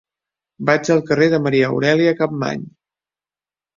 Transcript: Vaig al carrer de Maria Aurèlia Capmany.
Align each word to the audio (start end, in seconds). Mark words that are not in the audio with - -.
Vaig 0.69 0.87
al 0.95 1.03
carrer 1.11 1.27
de 1.35 1.41
Maria 1.49 1.69
Aurèlia 1.75 2.17
Capmany. 2.23 2.65